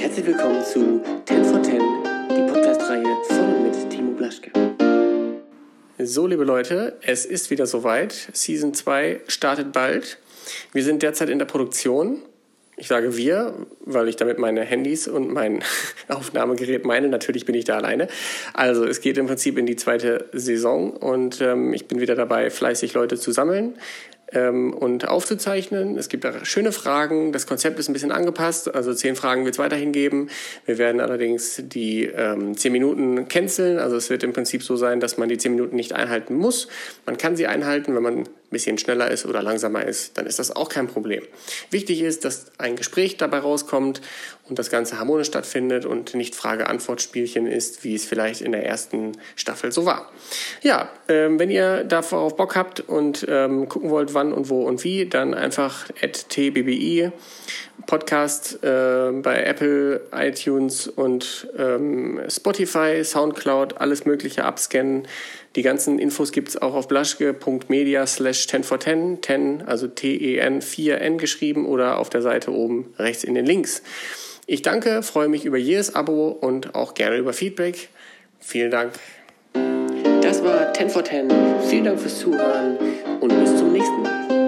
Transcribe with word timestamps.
Herzlich 0.00 0.28
willkommen 0.28 0.64
zu 0.64 1.02
10 1.26 1.44
for 1.44 1.62
10, 1.62 1.78
die 2.30 2.50
Podcast-Reihe 2.50 3.04
von 3.28 3.62
mit 3.62 3.90
Timo 3.90 4.12
Blaschke. 4.12 4.50
So, 5.98 6.26
liebe 6.26 6.44
Leute, 6.44 6.96
es 7.02 7.26
ist 7.26 7.50
wieder 7.50 7.66
soweit. 7.66 8.30
Season 8.32 8.72
2 8.72 9.20
startet 9.28 9.72
bald. 9.72 10.16
Wir 10.72 10.84
sind 10.84 11.02
derzeit 11.02 11.28
in 11.28 11.38
der 11.38 11.44
Produktion. 11.44 12.22
Ich 12.78 12.88
sage 12.88 13.14
wir, 13.18 13.52
weil 13.80 14.08
ich 14.08 14.16
damit 14.16 14.38
meine 14.38 14.64
Handys 14.64 15.06
und 15.06 15.34
mein 15.34 15.62
Aufnahmegerät 16.08 16.86
meine. 16.86 17.08
Natürlich 17.08 17.44
bin 17.44 17.54
ich 17.54 17.66
da 17.66 17.76
alleine. 17.76 18.08
Also 18.54 18.86
es 18.86 19.02
geht 19.02 19.18
im 19.18 19.26
Prinzip 19.26 19.58
in 19.58 19.66
die 19.66 19.76
zweite 19.76 20.30
Saison 20.32 20.96
und 20.96 21.42
ähm, 21.42 21.74
ich 21.74 21.88
bin 21.88 22.00
wieder 22.00 22.14
dabei, 22.14 22.48
fleißig 22.48 22.94
Leute 22.94 23.18
zu 23.18 23.32
sammeln 23.32 23.74
ähm, 24.32 24.72
und 24.72 25.08
aufzuzeichnen. 25.08 25.96
Es 25.98 26.08
gibt 26.08 26.24
da 26.24 26.44
schöne 26.44 26.72
Fragen. 26.72 27.32
Das 27.32 27.46
Konzept 27.46 27.78
ist 27.78 27.88
ein 27.88 27.92
bisschen 27.92 28.12
angepasst. 28.12 28.74
Also 28.74 28.94
zehn 28.94 29.16
Fragen 29.16 29.44
wird 29.44 29.54
es 29.54 29.58
weiterhin 29.58 29.92
geben. 29.92 30.28
Wir 30.66 30.78
werden 30.78 31.00
allerdings 31.00 31.62
die 31.64 32.04
ähm, 32.04 32.56
zehn 32.56 32.72
Minuten 32.72 33.28
canceln. 33.28 33.78
Also 33.78 33.96
es 33.96 34.10
wird 34.10 34.22
im 34.22 34.32
Prinzip 34.32 34.62
so 34.62 34.76
sein, 34.76 35.00
dass 35.00 35.18
man 35.18 35.28
die 35.28 35.38
zehn 35.38 35.52
Minuten 35.52 35.76
nicht 35.76 35.92
einhalten 35.92 36.34
muss. 36.34 36.68
Man 37.06 37.16
kann 37.16 37.36
sie 37.36 37.46
einhalten, 37.46 37.94
wenn 37.94 38.02
man 38.02 38.28
bisschen 38.50 38.78
schneller 38.78 39.10
ist 39.10 39.26
oder 39.26 39.42
langsamer 39.42 39.84
ist, 39.84 40.18
dann 40.18 40.26
ist 40.26 40.38
das 40.38 40.54
auch 40.54 40.68
kein 40.68 40.88
Problem. 40.88 41.22
Wichtig 41.70 42.02
ist, 42.02 42.24
dass 42.24 42.46
ein 42.58 42.76
Gespräch 42.76 43.16
dabei 43.16 43.38
rauskommt 43.38 44.00
und 44.48 44.58
das 44.58 44.70
Ganze 44.70 44.98
harmonisch 44.98 45.28
stattfindet 45.28 45.86
und 45.86 46.14
nicht 46.14 46.34
Frage-Antwort-Spielchen 46.34 47.46
ist, 47.46 47.84
wie 47.84 47.94
es 47.94 48.04
vielleicht 48.04 48.40
in 48.40 48.52
der 48.52 48.66
ersten 48.66 49.12
Staffel 49.36 49.70
so 49.72 49.86
war. 49.86 50.10
Ja, 50.62 50.90
ähm, 51.08 51.38
wenn 51.38 51.50
ihr 51.50 51.84
darauf 51.84 52.36
Bock 52.36 52.56
habt 52.56 52.80
und 52.80 53.24
ähm, 53.28 53.68
gucken 53.68 53.90
wollt, 53.90 54.12
wann 54.14 54.32
und 54.32 54.50
wo 54.50 54.62
und 54.62 54.82
wie, 54.84 55.06
dann 55.06 55.34
einfach 55.34 55.88
tbbi 56.28 57.12
Podcast 57.86 58.62
äh, 58.62 59.10
bei 59.12 59.42
Apple, 59.42 60.02
iTunes 60.12 60.86
und 60.86 61.48
ähm, 61.56 62.20
Spotify, 62.28 63.02
Soundcloud, 63.04 63.78
alles 63.78 64.04
Mögliche 64.04 64.44
abscannen. 64.44 65.08
Die 65.56 65.62
ganzen 65.62 65.98
Infos 65.98 66.30
gibt 66.30 66.50
es 66.50 66.60
auch 66.60 66.74
auf 66.74 66.86
blaschke.media 66.86 68.06
10 68.46 68.64
for 68.64 68.80
10, 68.80 69.18
10, 69.22 69.62
also 69.66 69.86
T-E-N 69.86 70.60
4N 70.60 71.16
geschrieben 71.16 71.66
oder 71.66 71.98
auf 71.98 72.10
der 72.10 72.22
Seite 72.22 72.52
oben 72.52 72.94
rechts 72.98 73.24
in 73.24 73.34
den 73.34 73.46
Links. 73.46 73.82
Ich 74.46 74.62
danke, 74.62 75.02
freue 75.02 75.28
mich 75.28 75.44
über 75.44 75.58
jedes 75.58 75.94
Abo 75.94 76.28
und 76.28 76.74
auch 76.74 76.94
gerne 76.94 77.16
über 77.16 77.32
Feedback. 77.32 77.88
Vielen 78.40 78.70
Dank. 78.70 78.92
Das 80.22 80.42
war 80.42 80.72
10 80.72 80.90
for 80.90 81.04
10. 81.04 81.28
Vielen 81.68 81.84
Dank 81.84 82.00
fürs 82.00 82.18
Zuhören 82.18 82.76
und 83.20 83.28
bis 83.28 83.56
zum 83.56 83.72
nächsten 83.72 84.02
Mal. 84.02 84.39